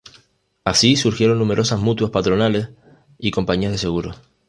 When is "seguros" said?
3.77-4.19